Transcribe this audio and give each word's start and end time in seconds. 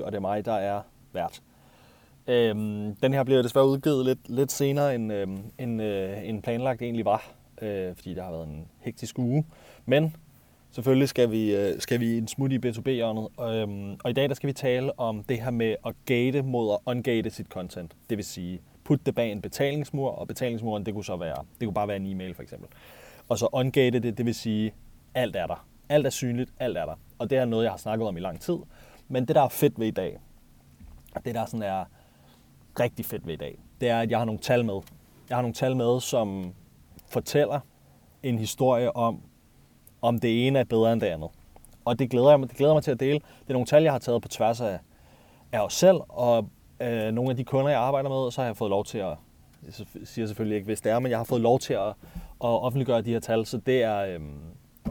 Sø, 0.00 0.04
og 0.04 0.12
det 0.12 0.16
er 0.16 0.20
mig, 0.20 0.44
der 0.44 0.52
er 0.52 0.82
vært. 1.12 1.42
Øhm, 2.26 2.96
den 3.02 3.12
her 3.12 3.24
bliver 3.24 3.42
desværre 3.42 3.66
udgivet 3.66 4.06
lidt, 4.06 4.18
lidt 4.28 4.52
senere, 4.52 4.94
end, 4.94 5.12
øhm, 5.12 5.38
end, 5.58 5.82
øh, 5.82 6.28
end 6.28 6.42
planlagt 6.42 6.82
egentlig 6.82 7.04
var, 7.04 7.32
øh, 7.62 7.94
fordi 7.94 8.14
der 8.14 8.22
har 8.22 8.30
været 8.30 8.46
en 8.46 8.68
hektisk 8.78 9.18
uge. 9.18 9.46
Men 9.86 10.16
selvfølgelig 10.70 11.08
skal 11.08 11.30
vi, 11.30 11.56
øh, 11.56 11.80
skal 11.80 12.00
vi 12.00 12.18
en 12.18 12.28
smut 12.28 12.52
i 12.52 12.58
B2B-hjørnet, 12.58 13.28
øhm, 13.40 13.96
og 14.04 14.10
i 14.10 14.12
dag 14.12 14.28
der 14.28 14.34
skal 14.34 14.46
vi 14.46 14.52
tale 14.52 14.98
om 14.98 15.24
det 15.24 15.42
her 15.42 15.50
med 15.50 15.76
at 15.86 15.94
gate 16.06 16.42
mod 16.42 16.72
at 16.72 16.78
ungate 16.86 17.30
sit 17.30 17.46
content. 17.46 17.92
Det 18.10 18.18
vil 18.18 18.24
sige, 18.24 18.60
putte 18.84 19.04
det 19.06 19.14
bag 19.14 19.32
en 19.32 19.42
betalingsmur, 19.42 20.10
og 20.10 20.28
betalingsmuren, 20.28 20.86
det 20.86 20.94
kunne 20.94 21.04
så 21.04 21.16
være, 21.16 21.44
det 21.60 21.66
kunne 21.66 21.74
bare 21.74 21.88
være 21.88 21.96
en 21.96 22.06
e-mail 22.06 22.34
for 22.34 22.42
eksempel. 22.42 22.68
Og 23.28 23.38
så 23.38 23.48
ungate 23.52 23.98
det, 23.98 24.18
det 24.18 24.26
vil 24.26 24.34
sige, 24.34 24.74
alt 25.14 25.36
er 25.36 25.46
der. 25.46 25.66
Alt 25.88 26.06
er 26.06 26.10
synligt, 26.10 26.50
alt 26.58 26.76
er 26.76 26.84
der. 26.86 26.94
Og 27.18 27.30
det 27.30 27.38
er 27.38 27.44
noget, 27.44 27.64
jeg 27.64 27.72
har 27.72 27.78
snakket 27.78 28.08
om 28.08 28.16
i 28.16 28.20
lang 28.20 28.40
tid. 28.40 28.56
Men 29.10 29.24
det, 29.24 29.36
der 29.36 29.42
er 29.42 29.48
fedt 29.48 29.78
ved 29.78 29.86
i 29.86 29.90
dag, 29.90 30.18
det 31.24 31.34
der 31.34 31.44
sådan 31.46 31.62
er 31.62 31.84
rigtig 32.80 33.06
fedt 33.06 33.26
ved 33.26 33.34
i 33.34 33.36
dag, 33.36 33.58
det 33.80 33.88
er, 33.88 34.00
at 34.00 34.10
jeg 34.10 34.18
har 34.18 34.24
nogle 34.24 34.40
tal 34.40 34.64
med. 34.64 34.80
Jeg 35.28 35.36
har 35.36 35.42
nogle 35.42 35.54
tal 35.54 35.76
med, 35.76 36.00
som 36.00 36.52
fortæller 37.08 37.60
en 38.22 38.38
historie 38.38 38.96
om, 38.96 39.20
om 40.02 40.18
det 40.18 40.46
ene 40.46 40.58
er 40.58 40.64
bedre 40.64 40.92
end 40.92 41.00
det 41.00 41.06
andet. 41.06 41.28
Og 41.84 41.98
det 41.98 42.10
glæder 42.10 42.30
jeg 42.30 42.40
mig, 42.40 42.48
det 42.48 42.56
glæder 42.56 42.74
mig 42.74 42.82
til 42.82 42.90
at 42.90 43.00
dele. 43.00 43.18
Det 43.18 43.48
er 43.48 43.52
nogle 43.52 43.66
tal, 43.66 43.82
jeg 43.82 43.92
har 43.92 43.98
taget 43.98 44.22
på 44.22 44.28
tværs 44.28 44.60
af, 44.60 44.78
af 45.52 45.60
os 45.60 45.74
selv, 45.74 46.00
og 46.08 46.48
øh, 46.80 47.12
nogle 47.12 47.30
af 47.30 47.36
de 47.36 47.44
kunder, 47.44 47.70
jeg 47.70 47.80
arbejder 47.80 48.08
med, 48.08 48.30
så 48.30 48.40
har 48.40 48.46
jeg 48.46 48.56
fået 48.56 48.70
lov 48.70 48.84
til 48.84 48.98
at, 48.98 49.16
jeg 49.66 49.86
siger 50.04 50.26
selvfølgelig 50.26 50.56
ikke, 50.56 50.66
hvis 50.66 50.80
det 50.80 50.92
er, 50.92 50.98
men 50.98 51.10
jeg 51.10 51.18
har 51.18 51.24
fået 51.24 51.40
lov 51.40 51.58
til 51.58 51.74
at, 51.74 51.88
at 51.88 51.94
offentliggøre 52.40 53.02
de 53.02 53.12
her 53.12 53.20
tal, 53.20 53.46
så 53.46 53.58
det 53.58 53.82
er, 53.82 53.98
øh, 53.98 54.20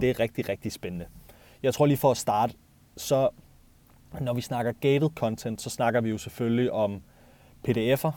det 0.02 0.09
er 0.09 0.20
rigtig, 0.20 0.50
rigtig 0.50 0.72
spændende. 0.72 1.06
Jeg 1.64 1.73
tror 1.73 1.86
lige 1.86 1.97
for 1.97 2.12
at 2.12 2.17
starte, 2.17 2.53
så 2.97 3.30
når 4.22 4.34
vi 4.34 4.42
snakker 4.42 4.72
gated 4.72 5.10
content, 5.16 5.62
så 5.62 5.70
snakker 5.70 6.02
vi 6.02 6.10
jo 6.10 6.18
selvfølgelig 6.18 6.72
om 6.72 7.02
pdf'er, 7.68 8.12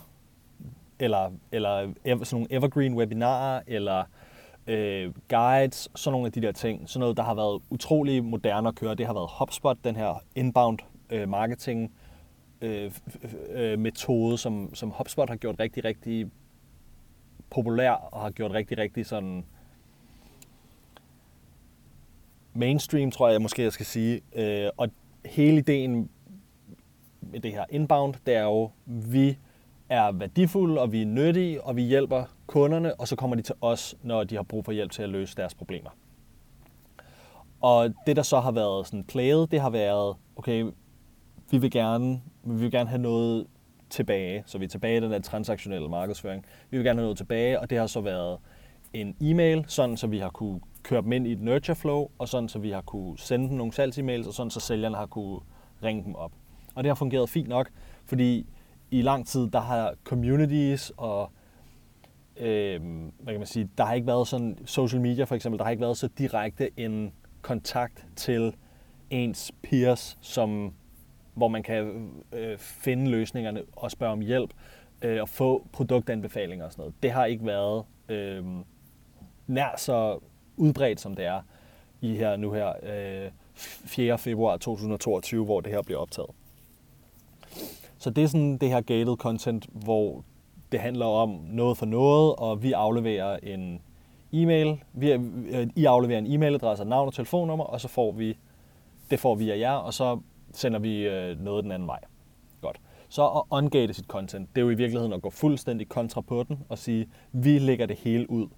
eller, 0.99 1.31
eller 1.53 1.93
sådan 2.03 2.27
nogle 2.33 2.47
evergreen 2.51 2.95
webinarer, 2.95 3.61
eller 3.67 4.05
øh, 4.67 5.13
guides, 5.29 5.89
sådan 5.95 6.13
nogle 6.13 6.27
af 6.27 6.33
de 6.33 6.43
der 6.43 6.53
ting. 6.53 6.89
Sådan 6.89 7.01
noget, 7.01 7.17
der 7.17 7.23
har 7.23 7.35
været 7.35 7.63
utrolig 7.71 8.25
moderne 8.25 8.69
at 8.69 8.75
køre, 8.75 8.95
det 8.95 9.07
har 9.07 9.15
været 9.15 9.31
HubSpot, 9.39 9.77
den 9.85 9.97
her 9.97 10.23
inbound 10.35 10.79
øh, 11.11 11.29
marketing 11.29 11.93
øh, 12.61 12.93
øh, 13.51 13.79
metode, 13.79 14.39
som, 14.39 14.75
som 14.75 14.91
HubSpot 14.91 15.29
har 15.29 15.37
gjort 15.37 15.61
rigtig, 15.61 15.85
rigtig 15.85 16.31
populær, 17.51 17.91
og 17.91 18.21
har 18.21 18.31
gjort 18.31 18.51
rigtig, 18.51 18.79
rigtig 18.79 19.07
sådan 19.07 19.45
mainstream, 22.55 23.11
tror 23.11 23.29
jeg 23.29 23.43
måske, 23.43 23.63
jeg 23.63 23.73
skal 23.73 23.87
sige. 23.87 24.21
Øh, 24.35 24.71
og 24.77 24.89
hele 25.25 25.59
ideen 25.59 26.11
med 27.21 27.41
det 27.41 27.51
her 27.51 27.65
inbound, 27.71 28.15
det 28.27 28.35
er 28.35 28.43
jo, 28.43 28.71
vi 28.87 29.39
er 29.89 30.13
værdifulde, 30.13 30.81
og 30.81 30.93
vi 30.93 31.03
er 31.03 31.07
nyttige, 31.07 31.63
og 31.63 31.77
vi 31.77 31.83
hjælper 31.83 32.25
kunderne, 32.47 33.01
og 33.01 33.09
så 33.09 33.17
kommer 33.17 33.37
de 33.37 33.43
til 33.43 33.55
os, 33.61 33.97
når 34.03 34.25
de 34.25 34.37
har 34.37 34.43
brug 34.43 34.65
for 34.65 34.73
hjælp 34.73 34.91
til 34.91 35.03
at 35.03 35.09
løse 35.09 35.37
deres 35.37 35.55
problemer. 35.55 35.91
Og 37.61 37.95
det, 38.07 38.17
der 38.17 38.23
så 38.23 38.41
har 38.41 38.53
været 38.53 38.87
sådan 38.87 39.05
playet, 39.05 39.51
det 39.51 39.61
har 39.61 39.71
været, 39.71 40.17
okay, 40.37 40.65
vi 41.51 41.59
vil 41.59 41.71
gerne, 41.71 42.21
vi 42.45 42.55
vil 42.55 42.71
gerne 42.71 42.89
have 42.89 43.03
noget 43.03 43.47
tilbage, 43.91 44.43
så 44.47 44.59
vi 44.59 44.65
er 44.65 44.69
tilbage 44.69 44.97
i 44.97 45.01
den 45.01 45.11
der 45.11 45.21
transaktionelle 45.21 45.89
markedsføring. 45.89 46.45
Vi 46.71 46.77
vil 46.77 46.85
gerne 46.85 46.99
have 46.99 47.05
noget 47.05 47.17
tilbage, 47.17 47.61
og 47.61 47.71
det 47.71 47.79
har 47.79 47.87
så 47.87 48.01
været 48.01 48.39
en 48.93 49.17
e-mail, 49.21 49.65
sådan 49.69 49.97
så 49.97 50.07
vi 50.07 50.19
har 50.19 50.31
kunne 50.31 50.61
køre 50.83 51.03
dem 51.03 51.13
ind 51.13 51.27
i 51.27 51.33
et 51.33 51.41
nurture 51.41 51.77
flow, 51.77 52.09
og 52.19 52.29
sådan 52.29 52.49
så 52.49 52.59
vi 52.59 52.71
har 52.71 52.81
kunne 52.81 53.19
sende 53.19 53.49
dem 53.49 53.57
nogle 53.57 53.73
salgs-emails, 53.73 54.27
og 54.27 54.35
sådan 54.35 54.51
så 54.51 54.61
sælgerne 54.61 54.97
har 54.97 55.07
kunne 55.07 55.41
ringe 55.83 56.05
dem 56.05 56.15
op. 56.15 56.33
Og 56.75 56.85
det 56.85 56.91
har 56.91 56.95
fungeret 56.95 57.29
fint 57.29 57.49
nok, 57.49 57.71
fordi 58.05 58.47
i 58.91 59.03
lang 59.03 59.27
tid, 59.27 59.51
der 59.51 59.61
har 59.61 59.95
communities 60.05 60.93
og 60.97 61.31
øh, 62.37 62.81
hvad 63.19 63.35
kan 63.35 63.41
man 63.41 63.47
sige, 63.47 63.71
der 63.79 63.85
har 63.85 63.95
ikke 63.95 64.07
været 64.07 64.29
sådan, 64.29 64.59
social 64.65 65.03
media 65.03 65.25
for 65.25 65.35
eksempel, 65.35 65.59
der 65.59 65.65
har 65.65 65.71
ikke 65.71 65.81
været 65.81 65.97
så 65.97 66.09
direkte 66.19 66.71
en 66.77 67.13
kontakt 67.43 68.07
til 68.17 68.55
ens 69.11 69.53
peers, 69.63 70.19
som, 70.21 70.75
hvor 71.35 71.49
man 71.49 71.63
kan 71.63 72.11
øh, 72.33 72.59
finde 72.59 73.11
løsningerne 73.11 73.63
og 73.77 73.91
spørge 73.91 74.13
om 74.13 74.21
hjælp 74.21 74.51
øh, 75.03 75.23
og 75.23 75.29
få 75.29 75.67
produktanbefalinger 75.73 76.65
og 76.65 76.73
sådan 76.73 76.83
noget. 76.83 76.95
Det 77.03 77.11
har 77.11 77.25
ikke 77.25 77.47
været 77.47 77.85
øh, 78.09 78.45
nær 79.47 79.77
så 79.77 80.19
udbredt, 80.63 81.01
som 81.01 81.15
det 81.15 81.25
er 81.25 81.41
i 82.01 82.17
her 82.17 82.37
nu 82.37 82.53
her 82.53 82.73
øh, 82.83 83.31
4. 83.55 84.19
februar 84.19 84.57
2022, 84.57 85.45
hvor 85.45 85.61
det 85.61 85.73
her 85.73 85.83
bliver 85.83 86.01
optaget. 86.01 86.31
Så 87.99 88.11
det 88.11 88.25
er 88.25 88.29
sådan 88.29 88.59
det 88.59 88.69
her 88.69 88.81
gated 88.81 89.17
content, 89.17 89.67
hvor 89.73 90.25
det 90.73 90.81
handler 90.81 91.07
om 91.07 91.31
noget 91.49 91.79
for 91.79 91.87
noget, 91.87 92.35
og 92.37 92.63
vi 92.63 92.73
afleverer 92.73 93.39
en 93.43 93.83
e-mail. 94.33 94.83
Vi, 94.93 95.13
øh, 95.13 95.67
I 95.77 95.85
afleverer 95.85 96.19
en 96.19 96.27
e-mailadresse, 96.27 96.85
navn 96.85 97.07
og 97.07 97.15
telefonnummer, 97.15 97.65
og 97.65 97.81
så 97.81 97.89
får 97.89 98.13
vi 98.13 98.39
det 99.11 99.21
får 99.21 99.35
vi 99.35 99.51
af 99.51 99.59
jer, 99.59 99.73
og 99.73 99.95
så 99.95 100.19
sender 100.53 100.79
vi 100.79 101.09
øh, 101.09 101.41
noget 101.41 101.65
den 101.65 101.73
anden 101.73 101.89
vej. 101.89 102.01
Godt. 102.61 102.81
Så 103.09 103.27
at 103.27 103.43
ungate 103.51 103.95
sit 103.95 104.07
content, 104.07 104.49
det 104.55 104.61
er 104.61 104.65
jo 104.65 104.71
i 104.71 104.75
virkeligheden 104.75 105.13
at 105.13 105.23
gå 105.23 105.31
fuldstændig 105.31 105.89
kontra 105.89 106.21
på 106.21 106.43
den 106.43 106.59
og 106.69 106.79
sige, 106.79 107.09
vi 107.33 107.59
lægger 107.59 107.87
det 107.87 107.97
hele 107.97 108.31
ud 108.31 108.49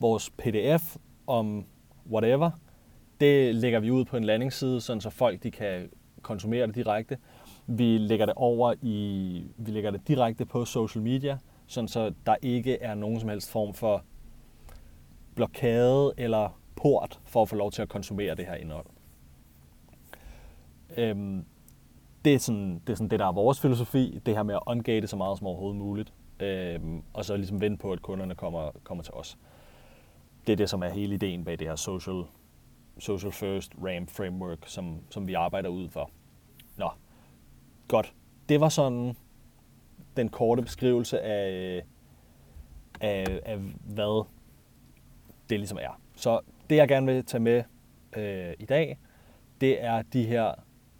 vores 0.00 0.30
pdf 0.30 0.96
om 1.26 1.66
whatever, 2.10 2.50
det 3.20 3.54
lægger 3.54 3.80
vi 3.80 3.90
ud 3.90 4.04
på 4.04 4.16
en 4.16 4.24
landingsside, 4.24 4.80
sådan 4.80 5.00
så 5.00 5.10
folk 5.10 5.42
de 5.42 5.50
kan 5.50 5.90
konsumere 6.22 6.66
det 6.66 6.74
direkte. 6.74 7.18
Vi 7.66 7.98
lægger 7.98 8.26
det 8.26 8.34
over 8.36 8.74
i, 8.82 9.44
vi 9.56 9.70
lægger 9.70 9.90
det 9.90 10.08
direkte 10.08 10.46
på 10.46 10.64
social 10.64 11.02
media, 11.02 11.38
sådan 11.66 11.88
så 11.88 12.12
der 12.26 12.36
ikke 12.42 12.82
er 12.82 12.94
nogen 12.94 13.20
som 13.20 13.28
helst 13.28 13.50
form 13.50 13.74
for 13.74 14.04
blokade 15.34 16.12
eller 16.16 16.60
port 16.76 17.20
for 17.24 17.42
at 17.42 17.48
få 17.48 17.56
lov 17.56 17.70
til 17.70 17.82
at 17.82 17.88
konsumere 17.88 18.34
det 18.34 18.46
her 18.46 18.54
indhold. 18.54 18.86
Øhm, 20.96 21.44
det, 22.24 22.34
er 22.34 22.38
sådan, 22.38 22.82
det 22.86 22.92
er 22.92 22.96
sådan 22.96 23.10
det, 23.10 23.18
der 23.18 23.26
er 23.26 23.32
vores 23.32 23.60
filosofi, 23.60 24.20
det 24.26 24.34
her 24.34 24.42
med 24.42 24.54
at 24.54 24.62
ungate 24.66 25.06
så 25.06 25.16
meget 25.16 25.38
som 25.38 25.46
overhovedet 25.46 25.76
muligt, 25.76 26.12
øhm, 26.40 27.02
og 27.12 27.24
så 27.24 27.36
ligesom 27.36 27.60
vente 27.60 27.78
på, 27.78 27.92
at 27.92 28.02
kunderne 28.02 28.34
kommer, 28.34 28.70
kommer 28.84 29.04
til 29.04 29.14
os 29.14 29.38
det 30.48 30.52
er 30.52 30.56
det, 30.56 30.70
som 30.70 30.82
er 30.82 30.88
hele 30.88 31.14
ideen 31.14 31.44
bag 31.44 31.58
det 31.58 31.68
her 31.68 31.76
social, 31.76 32.24
social 32.98 33.32
first 33.32 33.72
RAM 33.84 34.06
framework, 34.06 34.58
som, 34.66 35.00
som 35.10 35.26
vi 35.26 35.34
arbejder 35.34 35.68
ud 35.68 35.88
for. 35.88 36.10
Nå, 36.76 36.90
godt. 37.88 38.14
Det 38.48 38.60
var 38.60 38.68
sådan 38.68 39.16
den 40.16 40.28
korte 40.28 40.62
beskrivelse 40.62 41.20
af, 41.20 41.82
af, 43.00 43.40
af 43.44 43.58
hvad 43.84 44.26
det 45.50 45.58
ligesom 45.58 45.78
er. 45.80 46.00
Så 46.14 46.40
det, 46.70 46.76
jeg 46.76 46.88
gerne 46.88 47.06
vil 47.06 47.24
tage 47.24 47.40
med 47.40 47.62
øh, 48.16 48.54
i 48.58 48.64
dag, 48.64 48.98
det 49.60 49.84
er 49.84 50.02
de 50.02 50.26
her 50.26 50.54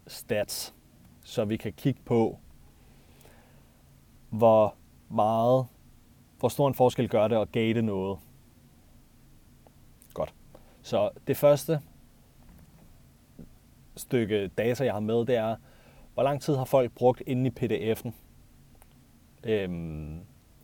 stats, 0.07 0.75
så 1.23 1.45
vi 1.45 1.57
kan 1.57 1.73
kigge 1.73 2.01
på, 2.05 2.39
hvor 4.31 4.75
meget, 5.09 5.67
hvor 6.39 6.49
stor 6.49 6.69
en 6.69 6.75
forskel 6.75 7.09
gør 7.09 7.29
det 7.29 7.37
at 7.37 7.53
gate 7.53 7.83
noget. 7.83 8.19
Så 10.89 11.11
det 11.27 11.37
første 11.37 11.81
stykke 13.97 14.49
data, 14.49 14.85
jeg 14.85 14.93
har 14.93 15.01
med, 15.01 15.27
det 15.27 15.37
er, 15.37 15.57
hvor 16.15 16.23
lang 16.23 16.43
tid 16.43 16.57
har 16.57 16.65
folk 16.65 16.93
brugt 16.93 17.23
inde 17.27 17.47
i 17.47 17.53
pdf'en, 17.61 18.13
øhm, 19.45 20.21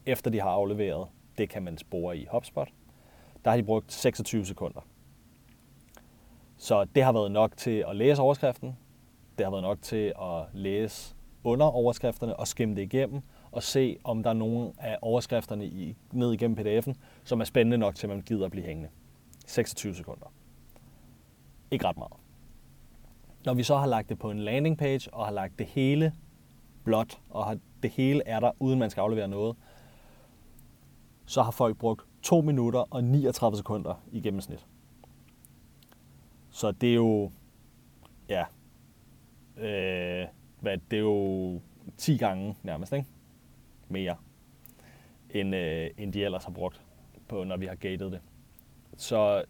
efter 0.07 0.31
de 0.31 0.41
har 0.41 0.51
afleveret. 0.51 1.09
Det 1.39 1.49
kan 1.49 1.63
man 1.63 1.79
spore 1.79 2.19
i 2.19 2.27
HubSpot. 2.31 2.69
Der 3.45 3.51
har 3.51 3.57
de 3.57 3.63
brugt 3.63 3.93
26 3.93 4.47
sekunder. 4.47 4.81
Så 6.57 6.85
det 6.85 7.05
har 7.05 7.13
været 7.13 7.33
nok 7.33 7.57
til 7.57 7.85
at 7.89 7.97
læse 7.97 8.23
overskriften. 8.23 8.77
Det 9.39 9.47
har 9.47 9.51
været 9.51 9.63
nok 9.63 9.83
til 9.83 10.13
at 10.23 10.45
læse 10.53 11.15
under 11.45 11.67
overskrifterne 11.67 12.37
og 12.37 12.49
skimme 12.49 12.77
det 12.77 12.83
igennem 12.83 13.23
og 13.53 13.63
se, 13.63 13.99
om 14.05 14.23
der 14.23 14.31
er 14.31 14.35
nogle 14.35 14.73
af 14.79 14.99
overskrifterne 15.03 15.67
i, 15.67 15.97
ned 16.13 16.33
igennem 16.33 16.59
pdf'en, 16.59 16.95
som 17.25 17.41
er 17.41 17.45
spændende 17.45 17.79
nok 17.79 17.95
til, 17.95 18.07
at 18.07 18.11
man 18.11 18.21
gider 18.21 18.45
at 18.45 18.51
blive 18.51 18.67
hængende. 18.67 18.91
26 19.45 19.95
sekunder. 19.95 20.33
Ikke 21.71 21.87
ret 21.87 21.97
meget. 21.97 22.13
Når 23.45 23.55
vi 23.55 23.63
så 23.63 23.77
har 23.77 23.87
lagt 23.87 24.09
det 24.09 24.19
på 24.19 24.31
en 24.31 24.39
landing 24.39 24.79
page 24.79 25.15
og 25.15 25.25
har 25.25 25.33
lagt 25.33 25.59
det 25.59 25.67
hele 25.67 26.13
blot, 26.85 27.21
og 27.31 27.45
har, 27.45 27.59
det 27.83 27.91
hele 27.91 28.23
er 28.27 28.41
der, 28.41 28.51
uden 28.61 28.79
man 28.79 28.91
skal 28.91 29.01
aflevere 29.01 29.29
noget, 29.29 29.57
så 31.27 31.43
har 31.43 31.51
folk 31.51 31.77
brugt 31.77 32.07
2 32.23 32.41
minutter 32.41 32.81
og 32.91 33.05
39 33.05 33.57
sekunder 33.57 33.95
i 34.13 34.21
gennemsnit. 34.21 34.67
Så 36.51 36.73
det 36.73 36.91
er 36.91 36.95
jo, 36.95 37.31
ja, 38.29 38.45
øh, 39.57 40.29
hvad, 40.61 40.79
det 40.91 40.97
er 40.97 41.03
jo 41.03 41.61
10 41.97 42.17
gange 42.17 42.57
nærmest, 42.63 42.93
ikke? 42.93 43.09
Mere, 43.89 44.17
end, 45.31 45.55
øh, 45.55 45.91
end 45.99 46.13
de 46.13 46.25
ellers 46.25 46.45
har 46.45 46.53
brugt, 46.53 46.83
på, 47.29 47.45
når 47.45 47.57
vi 47.57 47.67
har 47.67 47.75
gated 47.75 48.11
det. 48.11 48.21
Så, 48.97 49.45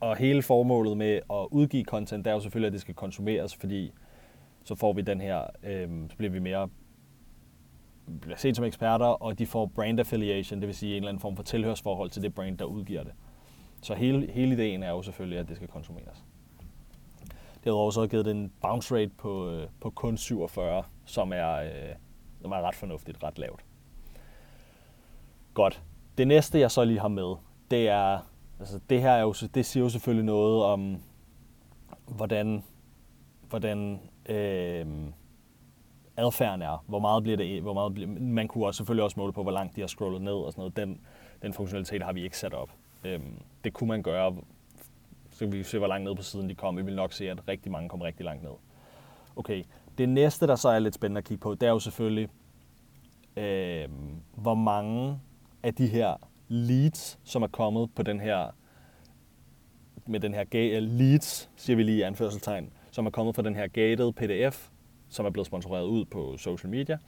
og 0.00 0.16
hele 0.16 0.42
formålet 0.42 0.96
med 0.96 1.20
at 1.30 1.46
udgive 1.50 1.84
content, 1.84 2.24
det 2.24 2.30
er 2.30 2.34
jo 2.34 2.40
selvfølgelig, 2.40 2.66
at 2.66 2.72
det 2.72 2.80
skal 2.80 2.94
konsumeres, 2.94 3.56
fordi 3.56 3.92
så 4.64 4.74
får 4.74 4.92
vi 4.92 5.02
den 5.02 5.20
her, 5.20 5.42
øh, 5.62 5.88
så 6.10 6.16
bliver 6.16 6.32
vi 6.32 6.38
mere 6.38 6.68
bliver 8.20 8.36
set 8.36 8.56
som 8.56 8.64
eksperter, 8.64 9.06
og 9.06 9.38
de 9.38 9.46
får 9.46 9.66
brand 9.66 10.00
affiliation, 10.00 10.60
det 10.60 10.66
vil 10.66 10.76
sige 10.76 10.90
en 10.90 10.96
eller 10.96 11.08
anden 11.08 11.20
form 11.20 11.36
for 11.36 11.42
tilhørsforhold 11.42 12.10
til 12.10 12.22
det 12.22 12.34
brand, 12.34 12.58
der 12.58 12.64
udgiver 12.64 13.02
det. 13.02 13.12
Så 13.82 13.94
hele, 13.94 14.32
hele 14.32 14.54
ideen 14.54 14.82
er 14.82 14.90
jo 14.90 15.02
selvfølgelig, 15.02 15.38
at 15.38 15.48
det 15.48 15.56
skal 15.56 15.68
konsumeres. 15.68 16.24
Derudover 17.64 17.90
så 17.90 18.00
har 18.00 18.06
givet 18.06 18.24
den 18.24 18.36
en 18.36 18.52
bounce 18.62 18.94
rate 18.94 19.10
på, 19.18 19.50
øh, 19.50 19.68
på 19.80 19.90
kun 19.90 20.16
47, 20.16 20.82
som 21.04 21.32
er, 21.32 21.52
øh, 21.52 21.94
som 22.42 22.52
er 22.52 22.60
ret 22.60 22.74
fornuftigt, 22.74 23.22
ret 23.22 23.38
lavt. 23.38 23.64
Godt. 25.54 25.82
Det 26.18 26.28
næste, 26.28 26.60
jeg 26.60 26.70
så 26.70 26.84
lige 26.84 27.00
har 27.00 27.08
med, 27.08 27.34
det 27.70 27.88
er, 27.88 28.18
altså 28.60 28.80
det 28.90 29.00
her 29.00 29.10
er 29.10 29.22
jo, 29.22 29.34
det 29.54 29.66
siger 29.66 29.84
jo 29.84 29.88
selvfølgelig 29.88 30.24
noget 30.24 30.64
om, 30.64 30.96
hvordan, 32.06 32.64
hvordan 33.48 34.00
øh, 34.28 34.86
adfærden 36.16 36.62
er. 36.62 36.84
Hvor 36.86 36.98
meget 36.98 37.22
bliver 37.22 37.36
det, 37.36 37.62
hvor 37.62 37.74
meget 37.74 37.94
bliver, 37.94 38.08
man 38.20 38.48
kunne 38.48 38.66
også 38.66 38.78
selvfølgelig 38.78 39.04
også 39.04 39.20
måle 39.20 39.32
på, 39.32 39.42
hvor 39.42 39.52
langt 39.52 39.76
de 39.76 39.80
har 39.80 39.88
scrollet 39.88 40.22
ned 40.22 40.32
og 40.32 40.52
sådan 40.52 40.60
noget. 40.60 40.76
Den, 40.76 41.00
den 41.42 41.52
funktionalitet 41.52 42.02
har 42.02 42.12
vi 42.12 42.22
ikke 42.24 42.38
sat 42.38 42.54
op. 42.54 42.70
Øh, 43.04 43.20
det 43.64 43.72
kunne 43.72 43.88
man 43.88 44.02
gøre, 44.02 44.36
så 45.30 45.38
kan 45.38 45.52
vi 45.52 45.62
se, 45.62 45.78
hvor 45.78 45.86
langt 45.86 46.04
ned 46.04 46.16
på 46.16 46.22
siden 46.22 46.48
de 46.48 46.54
kom. 46.54 46.76
Vi 46.76 46.82
vil 46.82 46.96
nok 46.96 47.12
se, 47.12 47.30
at 47.30 47.48
rigtig 47.48 47.72
mange 47.72 47.88
kom 47.88 48.00
rigtig 48.00 48.24
langt 48.24 48.42
ned. 48.42 48.52
Okay, 49.36 49.64
det 49.98 50.08
næste, 50.08 50.46
der 50.46 50.56
så 50.56 50.68
er 50.68 50.78
lidt 50.78 50.94
spændende 50.94 51.18
at 51.18 51.24
kigge 51.24 51.40
på, 51.40 51.54
det 51.54 51.62
er 51.62 51.70
jo 51.70 51.78
selvfølgelig, 51.78 52.28
øh, 53.36 53.88
hvor 54.34 54.54
mange 54.54 55.20
af 55.62 55.74
de 55.74 55.86
her 55.86 56.16
leads, 56.48 57.18
som 57.24 57.42
er 57.42 57.46
kommet 57.46 57.94
på 57.94 58.02
den 58.02 58.20
her, 58.20 58.50
med 60.06 60.20
den 60.20 60.34
her 60.34 60.80
leads, 60.80 61.50
siger 61.56 61.76
vi 61.76 61.82
lige 61.82 61.98
i 61.98 62.02
anførselstegn, 62.02 62.72
som 62.90 63.06
er 63.06 63.10
kommet 63.10 63.34
fra 63.34 63.42
den 63.42 63.54
her 63.54 63.66
gated 63.66 64.12
PDF, 64.12 64.68
som 65.08 65.26
er 65.26 65.30
blevet 65.30 65.46
sponsoreret 65.46 65.86
ud 65.86 66.04
på 66.04 66.36
social 66.36 66.70
media. 66.70 66.98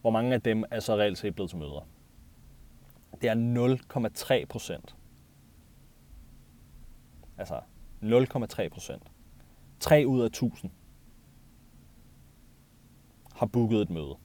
Hvor 0.00 0.10
mange 0.10 0.34
af 0.34 0.42
dem 0.42 0.64
er 0.70 0.80
så 0.80 0.96
reelt 0.96 1.18
set 1.18 1.34
blevet 1.34 1.50
til 1.50 1.58
møder? 1.58 1.88
Det 3.20 3.28
er 3.30 4.38
0,3 4.42 4.46
procent. 4.46 4.96
Altså 7.38 7.60
0,3 8.02 8.68
procent. 8.68 9.02
3 9.80 10.04
ud 10.06 10.20
af 10.20 10.26
1000 10.26 10.70
har 13.34 13.46
booket 13.46 13.82
et 13.82 13.90
møde. 13.90 14.16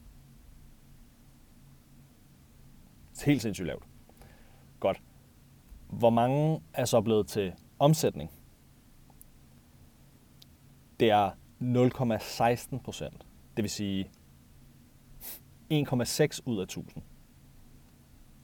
Det 3.12 3.22
er 3.22 3.26
helt 3.26 3.42
sindssygt 3.42 3.66
lavt. 3.66 3.89
Hvor 5.90 6.10
mange 6.10 6.62
er 6.74 6.84
så 6.84 7.00
blevet 7.00 7.26
til 7.26 7.52
omsætning? 7.78 8.30
Det 11.00 11.10
er 11.10 11.30
0,16 11.60 12.78
procent. 12.78 13.26
Det 13.56 13.62
vil 13.62 13.70
sige 13.70 14.10
1,6 15.72 16.40
ud 16.44 16.58
af 16.58 16.62
1000 16.62 17.02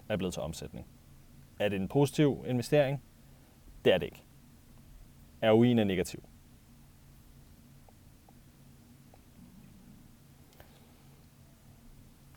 er 0.09 0.17
blevet 0.17 0.35
til 0.35 0.43
omsætning. 0.43 0.87
Er 1.59 1.69
det 1.69 1.81
en 1.81 1.89
positiv 1.89 2.45
investering? 2.47 3.03
Det 3.85 3.95
er 3.95 3.99
det 3.99 4.07
ikke. 4.07 4.23
ROI'en 5.43 5.81
er 5.81 5.85
negativ. 5.85 6.23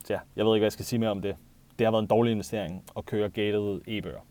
Så 0.05 0.13
ja, 0.13 0.19
jeg 0.35 0.45
ved 0.45 0.55
ikke, 0.55 0.61
hvad 0.61 0.65
jeg 0.65 0.71
skal 0.71 0.85
sige 0.85 0.99
mere 0.99 1.09
om 1.09 1.21
det. 1.21 1.35
Det 1.79 1.85
har 1.85 1.91
været 1.91 2.03
en 2.03 2.07
dårlig 2.07 2.31
investering 2.31 2.83
at 2.97 3.05
køre 3.05 3.29
gated 3.29 3.81
e-bøger. 3.87 4.28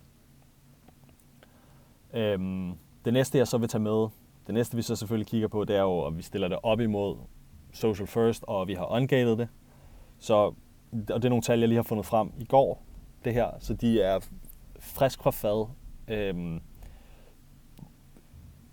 Øhm, 2.14 2.72
det 3.04 3.12
næste, 3.12 3.38
jeg 3.38 3.48
så 3.48 3.58
vil 3.58 3.68
tage 3.68 3.82
med, 3.82 4.08
det 4.46 4.54
næste, 4.54 4.76
vi 4.76 4.82
så 4.82 4.96
selvfølgelig 4.96 5.26
kigger 5.26 5.48
på, 5.48 5.64
det 5.64 5.76
er 5.76 5.80
jo, 5.80 6.06
at 6.06 6.16
vi 6.16 6.22
stiller 6.22 6.48
det 6.48 6.58
op 6.62 6.80
imod 6.80 7.16
social 7.72 8.06
first, 8.06 8.44
og 8.46 8.68
vi 8.68 8.74
har 8.74 8.92
ungated 8.92 9.36
det. 9.36 9.48
Så, 10.18 10.34
og 10.34 10.54
det 10.92 11.24
er 11.24 11.28
nogle 11.28 11.42
tal, 11.42 11.58
jeg 11.58 11.68
lige 11.68 11.76
har 11.76 11.82
fundet 11.82 12.06
frem 12.06 12.32
i 12.38 12.44
går, 12.44 12.82
det 13.24 13.34
her, 13.34 13.50
så 13.58 13.74
de 13.74 14.00
er 14.00 14.20
frisk 14.80 15.22
fra 15.22 15.30
fad. 15.30 15.68
Øhm, 16.08 16.60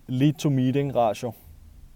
lead 0.07 0.33
to 0.33 0.49
meeting 0.49 0.95
ratio, 0.95 1.33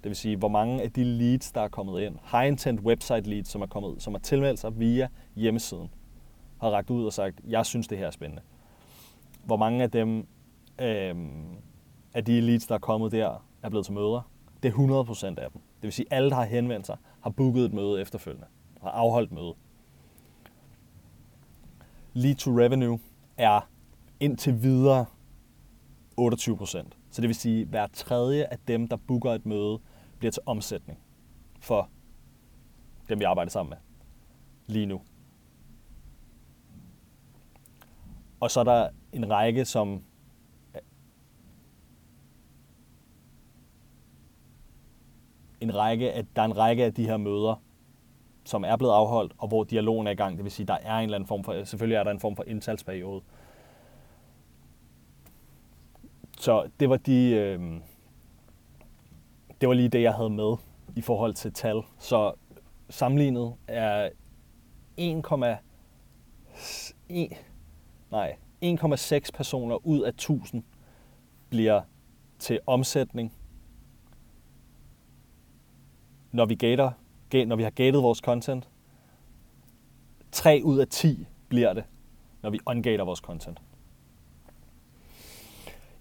det 0.03 0.09
vil 0.09 0.15
sige, 0.15 0.37
hvor 0.37 0.47
mange 0.47 0.81
af 0.83 0.91
de 0.91 1.03
leads, 1.03 1.51
der 1.51 1.61
er 1.61 1.67
kommet 1.67 2.01
ind, 2.01 2.17
high 2.31 2.47
intent 2.47 2.79
website 2.79 3.29
leads, 3.29 3.47
som 3.47 3.61
er 3.61 3.65
kommet, 3.65 4.01
som 4.01 4.13
er 4.13 4.19
tilmeldt 4.19 4.59
sig 4.59 4.79
via 4.79 5.07
hjemmesiden, 5.35 5.89
har 6.61 6.69
ragt 6.69 6.89
ud 6.89 7.05
og 7.05 7.13
sagt, 7.13 7.41
jeg 7.47 7.65
synes, 7.65 7.87
det 7.87 7.97
her 7.97 8.07
er 8.07 8.11
spændende. 8.11 8.41
Hvor 9.43 9.57
mange 9.57 9.83
af 9.83 9.91
dem, 9.91 10.27
øhm, 10.81 11.57
af 12.13 12.25
de 12.25 12.41
leads, 12.41 12.67
der 12.67 12.75
er 12.75 12.79
kommet 12.79 13.11
der, 13.11 13.45
er 13.61 13.69
blevet 13.69 13.85
til 13.85 13.93
møder. 13.93 14.31
Det 14.63 14.69
er 14.69 15.03
100% 15.03 15.25
af 15.25 15.51
dem. 15.51 15.61
Det 15.61 15.83
vil 15.83 15.91
sige, 15.91 16.05
at 16.11 16.17
alle, 16.17 16.29
der 16.29 16.35
har 16.35 16.45
henvendt 16.45 16.85
sig, 16.85 16.97
har 17.21 17.29
booket 17.29 17.65
et 17.65 17.73
møde 17.73 18.01
efterfølgende, 18.01 18.47
har 18.81 18.89
afholdt 18.89 19.31
møde. 19.31 19.53
Lead 22.13 22.35
to 22.35 22.51
revenue 22.51 22.99
er 23.37 23.69
indtil 24.19 24.63
videre 24.63 25.05
28 26.17 26.57
procent. 26.57 26.97
Så 27.11 27.21
det 27.21 27.27
vil 27.27 27.35
sige, 27.35 27.61
at 27.61 27.67
hver 27.67 27.87
tredje 27.87 28.45
af 28.45 28.57
dem, 28.67 28.87
der 28.87 28.95
booker 28.95 29.31
et 29.31 29.45
møde, 29.45 29.79
bliver 30.19 30.31
til 30.31 30.43
omsætning 30.45 30.99
for 31.59 31.89
dem, 33.09 33.19
vi 33.19 33.23
arbejder 33.23 33.49
sammen 33.49 33.69
med 33.69 33.77
lige 34.67 34.85
nu. 34.85 35.01
Og 38.39 38.51
så 38.51 38.59
er 38.59 38.63
der 38.63 38.89
en 39.13 39.29
række, 39.29 39.65
som 39.65 40.03
en 45.61 45.75
række, 45.75 46.11
at 46.11 46.25
der 46.35 46.41
er 46.41 46.45
en 46.45 46.57
række 46.57 46.85
af 46.85 46.93
de 46.93 47.05
her 47.05 47.17
møder, 47.17 47.61
som 48.45 48.63
er 48.63 48.75
blevet 48.75 48.93
afholdt, 48.93 49.33
og 49.37 49.47
hvor 49.47 49.63
dialogen 49.63 50.07
er 50.07 50.11
i 50.11 50.15
gang. 50.15 50.37
Det 50.37 50.43
vil 50.43 50.51
sige, 50.51 50.65
der 50.65 50.77
er 50.81 50.97
en 50.97 51.03
eller 51.03 51.15
anden 51.15 51.27
form 51.27 51.43
for, 51.43 51.63
selvfølgelig 51.63 51.95
er 51.95 52.03
der 52.03 52.11
en 52.11 52.19
form 52.19 52.35
for 52.35 52.43
indtalsperiode. 52.47 53.21
Så 56.39 56.69
det 56.79 56.89
var 56.89 56.97
de, 56.97 57.29
øh, 57.29 57.59
det 59.61 59.69
var 59.69 59.75
lige 59.75 59.89
det, 59.89 60.01
jeg 60.01 60.13
havde 60.13 60.29
med 60.29 60.55
i 60.95 61.01
forhold 61.01 61.33
til 61.33 61.53
tal. 61.53 61.81
Så 61.97 62.33
sammenlignet 62.89 63.53
er 63.67 64.09
1,1 64.99 65.69
nej, 68.11 68.35
1,6 68.65 69.31
personer 69.33 69.85
ud 69.85 70.01
af 70.01 70.09
1000 70.09 70.63
bliver 71.49 71.81
til 72.39 72.59
omsætning 72.67 73.33
når 76.31 76.45
vi 76.45 76.55
gater, 76.55 76.91
når 77.45 77.55
vi 77.55 77.63
har 77.63 77.69
gated 77.69 78.01
vores 78.01 78.19
content. 78.19 78.69
3 80.31 80.61
ud 80.63 80.79
af 80.79 80.87
10 80.87 81.27
bliver 81.49 81.73
det, 81.73 81.83
når 82.41 82.49
vi 82.49 82.59
ungater 82.65 83.03
vores 83.03 83.19
content. 83.19 83.61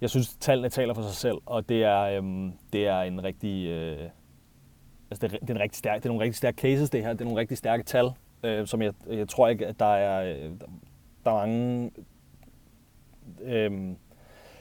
Jeg 0.00 0.10
synes, 0.10 0.36
tallene 0.36 0.68
taler 0.68 0.94
for 0.94 1.02
sig 1.02 1.12
selv, 1.12 1.38
og 1.46 1.68
det 1.68 1.84
er, 1.84 2.00
øhm, 2.00 2.52
det 2.72 2.86
er 2.86 3.00
en 3.00 3.24
rigtig... 3.24 3.66
Øh, 3.66 4.10
altså 5.10 5.26
det, 5.26 5.34
er, 5.34 5.38
det, 5.38 5.50
er 5.50 5.54
en 5.54 5.60
rigtig 5.60 5.78
stærk, 5.78 5.96
det 5.96 6.04
er 6.04 6.08
nogle 6.08 6.24
rigtig 6.24 6.36
stærke 6.36 6.56
cases, 6.56 6.90
det 6.90 7.02
her. 7.02 7.12
Det 7.12 7.20
er 7.20 7.24
nogle 7.24 7.40
rigtig 7.40 7.58
stærke 7.58 7.82
tal, 7.82 8.10
øh, 8.42 8.66
som 8.66 8.82
jeg, 8.82 8.92
jeg 9.06 9.28
tror 9.28 9.48
ikke, 9.48 9.66
at 9.66 9.80
der 9.80 9.94
er, 9.94 10.36
øh, 10.36 10.50
der 11.24 11.30
er 11.30 11.46
mange... 11.46 11.90
Øh, 13.42 13.94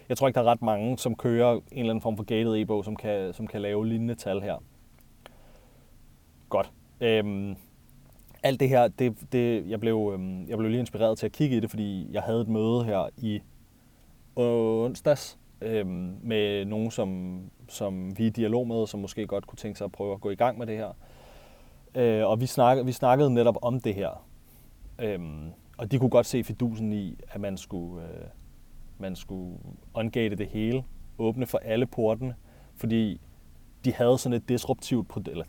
jeg 0.10 0.18
tror 0.18 0.28
ikke, 0.28 0.36
der 0.36 0.44
er 0.44 0.52
ret 0.52 0.62
mange, 0.62 0.98
som 0.98 1.16
kører 1.16 1.54
en 1.54 1.62
eller 1.72 1.90
anden 1.90 2.02
form 2.02 2.18
for 2.18 2.24
gated 2.24 2.62
e-bog, 2.62 2.86
som 2.86 2.96
kan, 2.96 3.34
som 3.34 3.48
kan 3.48 3.62
lave 3.62 3.88
lignende 3.88 4.16
tal 4.16 4.42
her. 4.42 4.64
Godt. 6.50 6.72
Øhm, 7.02 7.56
alt 8.44 8.60
det 8.60 8.70
her, 8.70 8.88
det, 8.88 9.32
det, 9.32 9.70
jeg, 9.70 9.80
blev, 9.80 10.12
øhm, 10.14 10.48
jeg 10.48 10.58
blev 10.58 10.70
lige 10.72 10.80
inspireret 10.80 11.18
til 11.18 11.26
at 11.26 11.32
kigge 11.32 11.58
i 11.58 11.60
det, 11.60 11.70
fordi 11.70 12.08
jeg 12.12 12.22
havde 12.22 12.42
et 12.42 12.48
møde 12.48 12.84
her 12.84 13.10
i 13.18 13.42
onsdags 14.36 15.40
øhm, 15.62 16.18
med 16.22 16.66
nogen, 16.66 16.92
som, 16.92 17.40
som 17.68 18.18
vi 18.18 18.24
er 18.24 18.28
i 18.28 18.30
dialog 18.30 18.68
med, 18.68 18.88
som 18.88 19.00
måske 19.00 19.28
godt 19.28 19.48
kunne 19.48 19.58
tænke 19.58 19.78
sig 19.78 19.86
at 19.86 19.92
prøve 19.92 20.14
at 20.14 20.22
gå 20.22 20.30
i 20.30 20.36
gang 20.36 20.58
med 20.58 20.68
det 20.68 20.78
her. 20.78 20.92
Øh, 21.96 22.28
og 22.28 22.42
vi, 22.42 22.46
snak, 22.46 22.86
vi 22.86 22.92
snakkede 22.92 23.34
netop 23.34 23.58
om 23.62 23.80
det 23.80 23.96
her. 23.96 24.26
Øhm, 25.00 25.52
og 25.78 25.92
de 25.92 26.00
kunne 26.00 26.10
godt 26.10 26.26
se 26.26 26.44
fidusen 26.44 26.94
i, 26.94 27.18
at 27.30 27.42
man 27.42 27.58
skulle, 27.58 28.04
øh, 28.04 28.26
man 28.98 29.16
skulle 29.16 29.58
ungate 29.94 30.36
det 30.36 30.48
hele, 30.48 30.84
åbne 31.18 31.46
for 31.46 31.58
alle 31.58 31.86
portene, 31.86 32.36
fordi 32.76 33.22
de 33.86 33.94
havde 33.94 34.18
sådan 34.18 34.36
et 34.36 34.50
disruptivt 34.50 35.08
produkt, 35.08 35.32
eller 35.32 35.46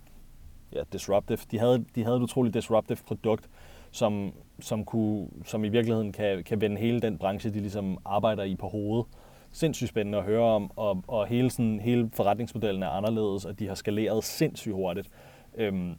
ja, 0.72 0.82
disruptive. 0.92 1.38
De 1.50 1.58
havde, 1.58 1.84
de 1.94 2.04
havde 2.04 2.16
et 2.16 2.22
utroligt 2.22 2.54
disruptive 2.54 2.98
produkt, 3.06 3.48
som, 3.90 4.32
som, 4.60 4.84
kunne, 4.84 5.28
som 5.44 5.64
i 5.64 5.68
virkeligheden 5.68 6.12
kan, 6.12 6.44
kan 6.44 6.60
vende 6.60 6.76
hele 6.80 7.00
den 7.00 7.18
branche, 7.18 7.50
de 7.50 7.60
ligesom 7.60 7.98
arbejder 8.04 8.42
i 8.42 8.56
på 8.56 8.68
hovedet. 8.68 9.06
Sindssygt 9.50 9.88
spændende 9.88 10.18
at 10.18 10.24
høre 10.24 10.42
om, 10.42 10.70
og, 10.76 11.04
og 11.06 11.26
hele, 11.26 11.50
sådan, 11.50 11.80
hele 11.80 12.10
forretningsmodellen 12.14 12.82
er 12.82 12.88
anderledes, 12.88 13.44
og 13.44 13.58
de 13.58 13.68
har 13.68 13.74
skaleret 13.74 14.24
sindssygt 14.24 14.74
hurtigt. 14.74 15.08
Øhm, 15.54 15.94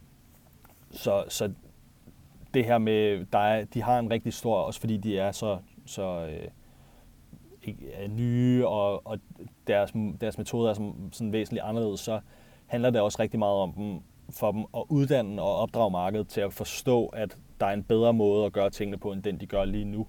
så, 0.90 1.24
så 1.28 1.52
det 2.54 2.64
her 2.64 2.78
med, 2.78 3.26
der 3.32 3.38
er, 3.38 3.64
de 3.64 3.82
har 3.82 3.98
en 3.98 4.10
rigtig 4.10 4.32
stor, 4.32 4.56
også 4.56 4.80
fordi 4.80 4.96
de 4.96 5.18
er 5.18 5.32
så, 5.32 5.58
så 5.86 6.02
øh, 6.30 6.48
er 7.92 8.08
nye, 8.08 8.66
og, 8.66 9.06
og 9.06 9.18
deres, 9.66 9.92
deres 10.20 10.38
metode 10.38 10.70
er 10.70 10.74
sådan, 10.74 11.08
sådan 11.12 11.32
væsentligt 11.32 11.64
anderledes, 11.64 12.00
så 12.00 12.20
handler 12.66 12.90
det 12.90 13.00
også 13.00 13.18
rigtig 13.20 13.38
meget 13.38 13.56
om 13.56 13.72
dem 13.72 14.00
for 14.32 14.52
dem 14.52 14.64
at 14.76 14.82
uddanne 14.88 15.42
og 15.42 15.56
opdrage 15.56 15.90
markedet 15.90 16.28
til 16.28 16.40
at 16.40 16.52
forstå, 16.52 17.06
at 17.06 17.36
der 17.60 17.66
er 17.66 17.72
en 17.72 17.82
bedre 17.82 18.12
måde 18.12 18.46
at 18.46 18.52
gøre 18.52 18.70
tingene 18.70 18.98
på, 18.98 19.12
end 19.12 19.22
den 19.22 19.40
de 19.40 19.46
gør 19.46 19.64
lige 19.64 19.84
nu. 19.84 20.06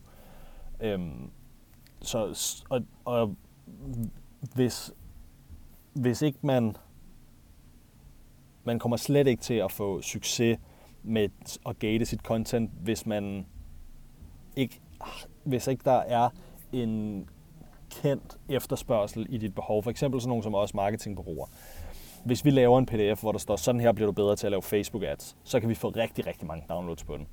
Øhm, 0.81 1.31
så, 2.01 2.35
og, 2.69 2.81
og 3.05 3.35
hvis, 4.55 4.91
hvis 5.93 6.21
ikke 6.21 6.39
man, 6.41 6.75
man 8.63 8.79
kommer 8.79 8.97
slet 8.97 9.27
ikke 9.27 9.41
til 9.41 9.53
at 9.53 9.71
få 9.71 10.01
succes 10.01 10.57
med 11.03 11.29
at 11.65 11.79
gate 11.79 12.05
sit 12.05 12.19
content, 12.19 12.71
hvis 12.81 13.05
man 13.05 13.45
ikke, 14.55 14.81
hvis 15.43 15.67
ikke 15.67 15.81
der 15.85 15.99
er 15.99 16.29
en 16.73 17.29
kendt 17.89 18.37
efterspørgsel 18.49 19.25
i 19.29 19.37
dit 19.37 19.55
behov. 19.55 19.83
For 19.83 19.91
eksempel 19.91 20.21
sådan 20.21 20.29
nogle 20.29 20.43
som 20.43 20.53
også 20.53 20.77
marketingbureauer. 20.77 21.47
Hvis 22.25 22.45
vi 22.45 22.49
laver 22.49 22.79
en 22.79 22.85
pdf, 22.85 23.21
hvor 23.21 23.31
der 23.31 23.39
står, 23.39 23.55
sådan 23.55 23.81
her 23.81 23.91
bliver 23.91 24.07
du 24.07 24.11
bedre 24.11 24.35
til 24.35 24.47
at 24.47 24.51
lave 24.51 24.61
Facebook 24.61 25.03
ads, 25.03 25.37
så 25.43 25.59
kan 25.59 25.69
vi 25.69 25.75
få 25.75 25.89
rigtig, 25.89 26.27
rigtig 26.27 26.47
mange 26.47 26.65
downloads 26.69 27.03
på 27.03 27.17
den. 27.17 27.27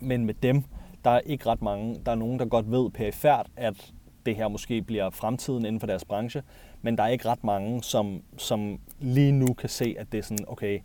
Men 0.00 0.24
med 0.24 0.34
dem, 0.34 0.64
der 1.04 1.10
er 1.10 1.20
ikke 1.20 1.46
ret 1.46 1.62
mange. 1.62 2.00
Der 2.06 2.12
er 2.12 2.16
nogen, 2.16 2.38
der 2.38 2.44
godt 2.44 2.70
ved 2.70 2.90
perifært, 2.90 3.46
at 3.56 3.92
det 4.26 4.36
her 4.36 4.48
måske 4.48 4.82
bliver 4.82 5.10
fremtiden 5.10 5.64
inden 5.64 5.80
for 5.80 5.86
deres 5.86 6.04
branche, 6.04 6.42
men 6.82 6.98
der 6.98 7.04
er 7.04 7.08
ikke 7.08 7.28
ret 7.28 7.44
mange, 7.44 7.82
som, 7.82 8.22
som 8.36 8.80
lige 9.00 9.32
nu 9.32 9.54
kan 9.54 9.68
se, 9.68 9.94
at 9.98 10.12
det 10.12 10.18
er 10.18 10.22
sådan, 10.22 10.44
okay, 10.48 10.80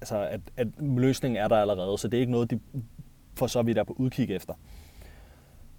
altså 0.00 0.28
at, 0.30 0.40
at 0.56 0.68
løsningen 0.78 1.42
er 1.42 1.48
der 1.48 1.56
allerede, 1.56 1.98
så 1.98 2.08
det 2.08 2.16
er 2.16 2.20
ikke 2.20 2.32
noget, 2.32 2.50
de 2.50 2.60
for 3.34 3.46
så 3.46 3.62
vidt 3.62 3.78
er 3.78 3.84
på 3.84 3.94
udkig 3.98 4.30
efter. 4.30 4.54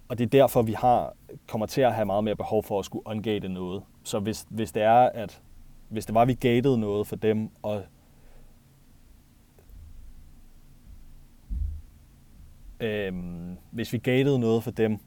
Og 0.08 0.18
det 0.18 0.24
er 0.24 0.28
derfor, 0.28 0.62
vi 0.62 0.72
har, 0.72 1.14
kommer 1.48 1.66
til 1.66 1.80
at 1.80 1.94
have 1.94 2.06
meget 2.06 2.24
mere 2.24 2.36
behov 2.36 2.62
for 2.62 2.78
at 2.78 2.84
skulle 2.84 3.06
ungate 3.06 3.48
noget. 3.48 3.82
Så 4.02 4.18
hvis, 4.18 4.46
hvis 4.48 4.72
det 4.72 4.82
er, 4.82 5.10
at 5.14 5.42
hvis 5.88 6.06
det 6.06 6.14
var, 6.14 6.22
at 6.22 6.28
vi 6.28 6.34
gatede 6.34 6.78
noget 6.78 7.06
for 7.06 7.16
dem, 7.16 7.50
og 7.62 7.82
øhm, 12.80 13.56
hvis 13.70 13.92
vi 13.92 13.98
gatede 13.98 14.38
noget 14.38 14.62
for 14.62 14.70
dem, 14.70 14.98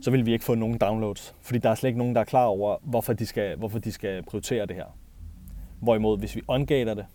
så 0.00 0.10
vil 0.10 0.26
vi 0.26 0.32
ikke 0.32 0.44
få 0.44 0.54
nogen 0.54 0.78
downloads. 0.78 1.34
Fordi 1.40 1.58
der 1.58 1.70
er 1.70 1.74
slet 1.74 1.88
ikke 1.88 1.98
nogen, 1.98 2.14
der 2.14 2.20
er 2.20 2.24
klar 2.24 2.44
over, 2.44 2.76
hvorfor 2.82 3.12
de 3.12 3.26
skal, 3.26 3.56
hvorfor 3.56 3.78
de 3.78 3.92
skal 3.92 4.22
prioritere 4.22 4.66
det 4.66 4.76
her. 4.76 4.96
Hvorimod, 5.80 6.18
hvis 6.18 6.36
vi 6.36 6.42
ungater 6.48 6.94
det, 6.94 7.06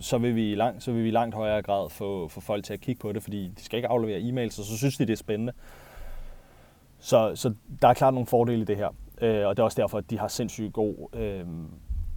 så 0.00 0.18
vil 0.18 0.34
vi 0.34 0.52
i 0.52 0.54
langt, 0.54 0.82
så 0.82 0.92
vil 0.92 1.02
vi 1.02 1.08
i 1.08 1.12
langt 1.12 1.34
højere 1.34 1.62
grad 1.62 1.90
få, 1.90 2.28
få 2.28 2.40
folk 2.40 2.64
til 2.64 2.72
at 2.72 2.80
kigge 2.80 3.00
på 3.00 3.12
det, 3.12 3.22
fordi 3.22 3.48
de 3.48 3.64
skal 3.64 3.76
ikke 3.76 3.88
aflevere 3.88 4.20
e-mails, 4.20 4.60
og 4.60 4.64
så 4.64 4.76
synes 4.78 4.96
de, 4.96 5.06
det 5.06 5.12
er 5.12 5.16
spændende. 5.16 5.52
Så, 6.98 7.32
så 7.34 7.54
der 7.82 7.88
er 7.88 7.94
klart 7.94 8.14
nogle 8.14 8.26
fordele 8.26 8.62
i 8.62 8.64
det 8.64 8.76
her. 8.76 8.88
Øh, 9.20 9.46
og 9.46 9.56
det 9.56 9.58
er 9.58 9.64
også 9.64 9.82
derfor, 9.82 9.98
at 9.98 10.10
de 10.10 10.18
har 10.18 10.28
sindssygt 10.28 10.72
god 10.72 11.08
øh, 11.12 11.46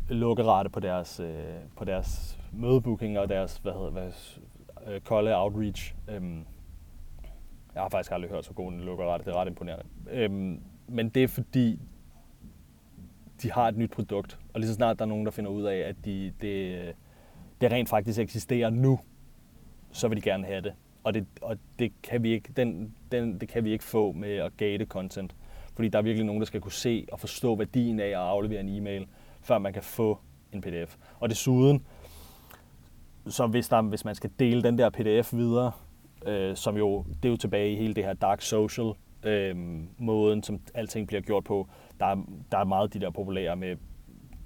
lukkerate 0.10 0.70
på 0.70 0.80
deres, 0.80 1.20
øh, 1.20 1.30
på 1.78 1.86
deres 1.86 2.40
mødebooking 2.54 3.20
og 3.20 3.30
deres 3.30 3.58
hvad 3.58 3.74
hedder, 3.74 3.90
hvad, 3.90 4.12
øh, 4.88 5.02
kolde 5.02 5.36
outreach. 5.36 5.96
Øh, 6.08 6.22
jeg 7.74 7.82
har 7.82 7.90
faktisk 7.90 8.12
aldrig 8.12 8.32
hørt 8.32 8.46
så 8.46 8.54
god 8.54 8.72
en 8.72 8.82
lukkerate. 8.82 9.24
Det 9.26 9.32
er 9.32 9.38
ret 9.38 9.48
imponerende. 9.48 9.86
Øh, 10.12 10.32
men 10.88 11.10
det 11.10 11.24
er 11.24 11.28
fordi, 11.28 11.80
de 13.42 13.52
har 13.52 13.68
et 13.68 13.78
nyt 13.78 13.92
produkt, 13.92 14.40
og 14.54 14.60
lige 14.60 14.68
så 14.68 14.74
snart 14.74 15.00
der 15.00 15.06
er 15.06 15.10
nogen, 15.10 15.26
der 15.26 15.32
finder 15.32 15.52
ud 15.52 15.64
af, 15.64 15.78
at 15.78 15.96
de, 16.06 16.34
det, 16.42 16.94
det 17.62 17.72
rent 17.72 17.90
faktisk 17.90 18.20
eksisterer 18.20 18.70
nu, 18.70 19.00
så 19.92 20.08
vil 20.08 20.18
de 20.18 20.22
gerne 20.22 20.46
have 20.46 20.62
det. 20.62 20.74
Og 21.04 21.14
det, 21.14 21.26
og 21.42 21.58
det, 21.80 21.92
kan, 22.04 22.24
vi 22.24 22.32
ikke, 22.32 22.50
den, 22.58 22.96
den, 23.12 23.40
det 23.40 23.50
kan 23.50 23.64
vi 23.64 23.72
ikke 23.72 23.84
få 23.84 24.12
med 24.12 24.36
at 24.36 24.58
gate 24.58 24.86
content. 24.86 25.36
Fordi 25.76 25.88
der 25.88 26.00
er 26.00 26.04
virkelig 26.04 26.26
nogen, 26.26 26.42
der 26.42 26.46
skal 26.46 26.62
kunne 26.62 26.72
se 26.72 27.08
og 27.12 27.20
forstå 27.20 27.56
værdien 27.56 28.00
af 28.00 28.08
at 28.08 28.14
aflevere 28.14 28.60
en 28.60 28.70
e-mail, 28.70 29.08
før 29.42 29.58
man 29.58 29.74
kan 29.74 29.84
få 29.84 30.20
en 30.52 30.62
pdf. 30.62 30.96
Og 31.20 31.30
desuden, 31.30 31.86
så 33.28 33.48
hvis, 33.48 33.68
der, 33.68 33.82
hvis 33.82 34.06
man 34.06 34.16
skal 34.16 34.30
dele 34.40 34.64
den 34.64 34.78
der 34.78 34.90
pdf 34.90 35.34
videre, 35.34 35.72
øh, 36.26 36.56
som 36.56 36.78
jo, 36.78 37.06
det 37.24 37.26
er 37.26 37.30
jo 37.30 37.38
tilbage 37.38 37.72
i 37.72 37.76
hele 37.76 37.94
det 37.94 38.04
her 38.04 38.14
dark 38.14 38.42
social 38.42 38.92
øh, 39.24 39.56
måden, 39.98 40.44
som 40.44 40.60
alting 40.74 41.08
bliver 41.08 41.22
gjort 41.22 41.44
på. 41.44 41.68
Der 42.00 42.06
er, 42.06 42.16
der 42.52 42.58
er 42.58 42.64
meget 42.64 42.94
de 42.94 43.00
der 43.00 43.10
populære 43.10 43.56
med, 43.56 43.76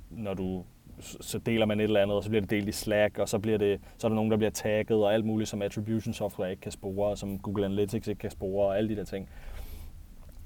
når 0.09 0.33
du 0.33 0.63
så 1.01 1.37
deler 1.37 1.65
man 1.65 1.79
et 1.79 1.83
eller 1.83 2.01
andet, 2.01 2.17
og 2.17 2.23
så 2.23 2.29
bliver 2.29 2.41
det 2.41 2.49
delt 2.49 2.69
i 2.69 2.71
Slack, 2.71 3.17
og 3.17 3.29
så, 3.29 3.39
bliver 3.39 3.57
det, 3.57 3.81
så 3.97 4.07
er 4.07 4.09
der 4.09 4.15
nogen, 4.15 4.31
der 4.31 4.37
bliver 4.37 4.51
tagget, 4.51 5.03
og 5.03 5.13
alt 5.13 5.25
muligt, 5.25 5.49
som 5.49 5.61
attribution 5.61 6.13
software 6.13 6.51
ikke 6.51 6.61
kan 6.61 6.71
spore, 6.71 7.09
og 7.09 7.17
som 7.17 7.39
Google 7.39 7.65
Analytics 7.65 8.07
ikke 8.07 8.19
kan 8.19 8.31
spore, 8.31 8.67
og 8.67 8.77
alle 8.77 8.89
de 8.89 8.95
der 8.95 9.03
ting. 9.03 9.29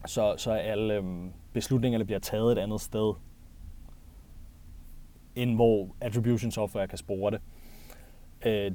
Så, 0.05 0.35
så 0.37 0.51
alle 0.51 0.93
øhm, 0.93 1.31
beslutningerne 1.53 2.05
bliver 2.05 2.19
taget 2.19 2.51
et 2.51 2.57
andet 2.57 2.81
sted, 2.81 3.13
end 5.35 5.55
hvor 5.55 5.95
attribution 6.01 6.51
software 6.51 6.87
kan 6.87 6.97
spore 6.97 7.31
det. 7.31 7.41
Øh, 8.45 8.71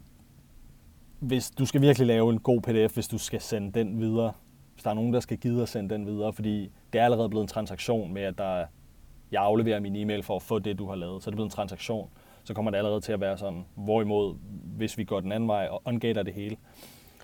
hvis 1.21 1.51
du 1.51 1.67
skal 1.67 1.81
virkelig 1.81 2.07
lave 2.07 2.33
en 2.33 2.41
god 2.41 2.61
pdf, 2.61 2.95
hvis 2.95 3.09
du 3.09 3.19
skal 3.19 3.41
sende 3.41 3.73
den 3.79 4.01
videre, 4.01 4.33
hvis 4.73 4.83
der 4.83 4.91
er 4.91 4.95
nogen, 4.95 5.13
der 5.13 5.21
skal 5.21 5.39
give 5.39 5.63
at 5.63 5.69
sende 5.69 5.95
den 5.95 6.07
videre, 6.07 6.33
fordi 6.33 6.71
det 6.93 7.01
er 7.01 7.05
allerede 7.05 7.29
blevet 7.29 7.45
en 7.45 7.49
transaktion 7.49 8.13
med, 8.13 8.23
at 8.23 8.39
der 8.39 8.67
jeg 9.33 9.43
afleverer 9.43 9.81
min 9.81 9.97
e-mail 9.97 10.23
for 10.23 10.37
at 10.37 10.43
få 10.43 10.59
det, 10.59 10.79
du 10.79 10.87
har 10.87 10.95
lavet. 10.95 11.23
Så 11.23 11.31
er 11.31 11.33
det 11.33 11.37
blevet 11.37 11.51
en 11.51 11.55
transaktion. 11.57 12.11
Så 12.45 12.55
kommer 12.55 12.71
det 12.71 12.79
allerede 12.79 13.01
til 13.01 13.13
at 13.13 13.21
være 13.21 13.39
sådan, 13.39 13.65
hvorimod, 13.75 14.37
hvis 14.77 14.99
vi 14.99 15.05
går 15.05 15.21
den 15.21 15.33
anden 15.33 15.49
vej 15.49 15.69
og 15.71 15.83
ungater 15.85 16.23
det 16.23 16.35
hele, 16.35 16.57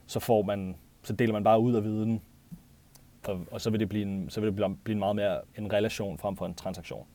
så, 0.06 0.20
får 0.20 0.42
man, 0.42 0.76
så 1.02 1.12
deler 1.12 1.32
man 1.32 1.44
bare 1.44 1.61
ud 1.61 1.75
af 1.75 1.84
viden, 1.84 2.23
og, 3.28 3.46
og 3.50 3.61
så 3.61 3.70
vil 3.70 3.80
det, 3.80 3.88
blive 3.88 4.02
en, 4.02 4.30
så 4.30 4.40
vil 4.40 4.46
det 4.46 4.56
blive, 4.56 4.76
blive 4.84 4.92
en 4.94 4.99
meget 4.99 5.16
mere 5.16 5.40
en 5.58 5.73
relation 5.73 6.18
frem 6.18 6.37
for 6.37 6.46
en 6.46 6.54
transaktion. 6.54 7.06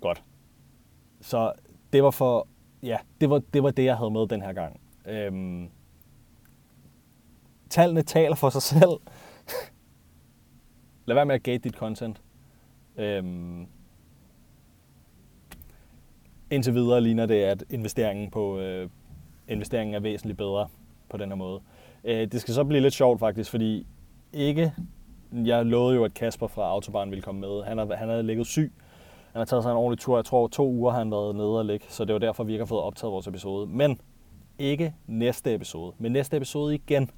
Godt. 0.00 0.22
Så 1.20 1.52
det 1.92 2.02
var 2.02 2.10
for, 2.10 2.48
ja, 2.82 2.98
det 3.20 3.30
var 3.30 3.42
det, 3.54 3.62
var 3.62 3.70
det 3.70 3.84
jeg 3.84 3.96
havde 3.96 4.10
med 4.10 4.26
den 4.28 4.42
her 4.42 4.52
gang. 4.52 4.80
Øhm, 5.06 5.70
tallene 7.70 8.02
taler 8.02 8.36
for 8.36 8.50
sig 8.50 8.62
selv. 8.62 9.00
Lad 11.06 11.14
være 11.14 11.26
med 11.26 11.34
at 11.34 11.42
gate 11.42 11.58
dit 11.58 11.74
content. 11.74 12.22
Øhm, 12.96 13.66
indtil 16.50 16.74
videre 16.74 17.00
ligner 17.00 17.26
det, 17.26 17.42
at 17.42 17.64
investeringen, 17.70 18.30
på, 18.30 18.58
øh, 18.58 18.88
investeringen 19.48 19.94
er 19.94 20.00
væsentligt 20.00 20.38
bedre 20.38 20.68
på 21.08 21.16
den 21.16 21.28
her 21.28 21.36
måde. 21.36 21.60
Øh, 22.04 22.32
det 22.32 22.40
skal 22.40 22.54
så 22.54 22.64
blive 22.64 22.80
lidt 22.80 22.94
sjovt 22.94 23.20
faktisk, 23.20 23.50
fordi 23.50 23.86
ikke, 24.32 24.72
jeg 25.32 25.66
lovede 25.66 25.96
jo, 25.96 26.04
at 26.04 26.14
Kasper 26.14 26.46
fra 26.46 26.62
Autobahn 26.62 27.10
ville 27.10 27.22
komme 27.22 27.40
med. 27.40 27.62
Han, 27.62 27.78
har, 27.78 27.94
han 27.94 28.08
havde 28.08 28.22
ligget 28.22 28.46
syg. 28.46 28.72
Han 29.32 29.40
har 29.40 29.44
taget 29.44 29.62
sig 29.62 29.70
en 29.70 29.76
ordentlig 29.76 29.98
tur. 30.00 30.16
Jeg 30.16 30.24
tror, 30.24 30.48
to 30.48 30.68
uger 30.68 30.90
har 30.90 30.98
han 30.98 31.10
været 31.10 31.36
nede 31.36 31.58
og 31.58 31.64
ligge, 31.64 31.86
så 31.88 32.04
det 32.04 32.12
var 32.12 32.18
derfor, 32.18 32.44
vi 32.44 32.52
ikke 32.52 32.62
har 32.62 32.66
fået 32.66 32.82
optaget 32.82 33.12
vores 33.12 33.26
episode. 33.26 33.66
Men 33.66 33.98
ikke 34.58 34.94
næste 35.06 35.54
episode. 35.54 35.92
Men 35.98 36.12
næste 36.12 36.36
episode 36.36 36.74
igen, 36.74 37.10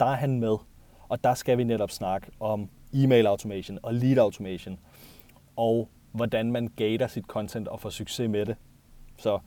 der 0.00 0.06
er 0.06 0.16
han 0.16 0.40
med. 0.40 0.56
Og 1.08 1.24
der 1.24 1.34
skal 1.34 1.58
vi 1.58 1.64
netop 1.64 1.90
snakke 1.90 2.26
om 2.40 2.68
e-mail 2.92 3.26
automation 3.26 3.78
og 3.82 3.94
lead 3.94 4.18
automation 4.18 4.78
og 5.56 5.88
hvordan 6.12 6.52
man 6.52 6.68
gater 6.76 7.06
sit 7.06 7.24
content 7.24 7.68
og 7.68 7.80
får 7.80 7.90
succes 7.90 8.30
med 8.30 8.46
det. 8.46 8.56
Så 9.18 9.38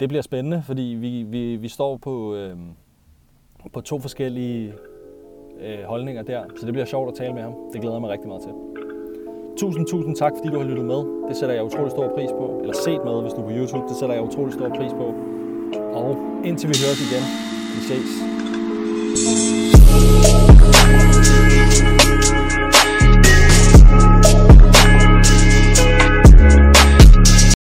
det 0.00 0.08
bliver 0.08 0.22
spændende, 0.22 0.62
fordi 0.66 0.82
vi, 0.82 1.22
vi, 1.22 1.56
vi 1.56 1.68
står 1.68 1.96
på, 1.96 2.34
øh, 2.34 2.56
på 3.72 3.80
to 3.80 4.00
forskellige 4.00 4.74
øh, 5.60 5.82
holdninger 5.84 6.22
der, 6.22 6.44
så 6.60 6.66
det 6.66 6.72
bliver 6.72 6.86
sjovt 6.86 7.08
at 7.08 7.14
tale 7.14 7.34
med 7.34 7.42
ham. 7.42 7.54
Det 7.72 7.80
glæder 7.80 7.96
jeg 7.96 8.00
mig 8.00 8.10
rigtig 8.10 8.28
meget 8.28 8.42
til. 8.42 8.52
Tusind, 9.56 9.86
tusind 9.86 10.16
tak, 10.16 10.32
fordi 10.36 10.48
du 10.54 10.58
har 10.58 10.68
lyttet 10.68 10.84
med. 10.84 11.28
Det 11.28 11.36
sætter 11.36 11.54
jeg 11.54 11.64
utrolig 11.64 11.90
stor 11.90 12.14
pris 12.14 12.30
på. 12.30 12.58
Eller 12.60 12.74
set 12.84 13.04
med, 13.04 13.22
hvis 13.22 13.32
du 13.32 13.40
er 13.40 13.44
på 13.44 13.50
YouTube. 13.50 13.88
Det 13.88 13.96
sætter 13.96 14.14
jeg 14.14 14.24
utrolig 14.24 14.54
stor 14.54 14.68
pris 14.68 14.92
på. 14.92 15.14
Og 16.00 16.16
indtil 16.44 16.68
vi 16.68 16.74
høres 16.84 17.00
igen, 17.06 17.24
vi 17.74 17.80
ses. 17.88 18.12